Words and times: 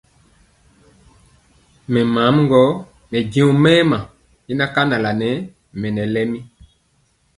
Mɛɛma 1.91 2.21
gɔ 2.49 2.61
mɛ 3.09 3.17
jɔ 3.33 3.45
mɛɛma 3.63 3.97
na 4.57 4.65
kanala 4.73 5.09
nɛɛ 5.19 5.99
y 6.01 6.05
lɛmi. 6.13 6.39